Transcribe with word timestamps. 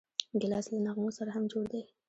ګیلاس 0.41 0.65
له 0.73 0.77
نغمو 0.85 1.09
سره 1.17 1.29
هم 1.35 1.43
جوړ 1.51 1.63
دی. 1.71 1.81